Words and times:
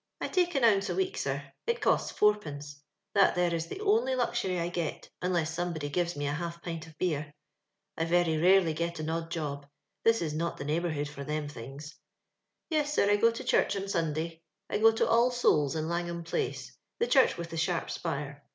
I 0.19 0.29
tiike 0.29 0.55
an 0.55 0.63
ounce 0.63 0.89
a 0.89 0.95
week. 0.95 1.15
sir; 1.15 1.53
it 1.67 1.79
costs 1.79 2.11
fourpence— 2.11 2.81
that 3.13 3.35
there 3.35 3.53
is 3.53 3.67
the 3.67 3.79
only 3.81 4.15
luxury 4.15 4.59
I 4.59 4.67
get, 4.69 5.07
unless 5.21 5.53
somebody 5.53 5.89
gives 5.89 6.15
me 6.15 6.25
a 6.25 6.31
half 6.33 6.59
pint 6.63 6.87
of 6.87 6.97
beer." 6.97 7.31
I 7.99 8.05
very 8.05 8.35
rarely 8.39 8.73
get 8.73 8.99
an 8.99 9.11
odd 9.11 9.29
job, 9.29 9.67
this 10.03 10.23
is 10.23 10.33
not 10.33 10.57
the 10.57 10.65
neighbourhood 10.65 11.07
for 11.07 11.23
them 11.23 11.47
things. 11.47 11.99
*' 12.33 12.69
Yes, 12.71 12.91
sir, 12.91 13.11
I 13.11 13.15
go 13.17 13.29
to 13.29 13.43
church 13.43 13.75
on 13.75 13.83
Run<lay; 13.83 14.41
I 14.71 14.79
go 14.79 14.91
to 14.91 15.07
All 15.07 15.29
Souls', 15.29 15.75
in 15.75 15.87
Langham 15.87 16.23
place, 16.23 16.75
the 16.97 17.05
church 17.05 17.35
I 17.35 17.37
with 17.37 17.51
the 17.51 17.57
sharp 17.57 17.91
spire. 17.91 18.43